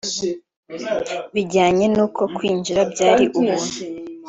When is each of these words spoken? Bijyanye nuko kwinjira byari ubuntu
Bijyanye 1.33 1.85
nuko 1.93 2.21
kwinjira 2.35 2.81
byari 2.91 3.23
ubuntu 3.39 3.77